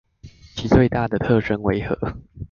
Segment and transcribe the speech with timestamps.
[0.55, 1.95] 其最大的特徵為何？